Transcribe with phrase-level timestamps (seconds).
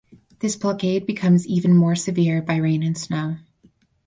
[0.39, 3.37] This blockade becomes even more severe by rain and snow.